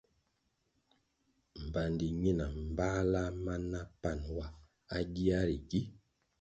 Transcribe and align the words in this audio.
Mbpandi 1.61 2.07
ñina 2.21 2.45
mbáhla 2.69 3.21
ma 3.43 3.55
na 3.71 3.81
pan 4.01 4.19
wa 4.35 4.45
à 4.95 4.97
gia 5.13 5.39
ri 5.47 5.57
gi. 5.69 5.81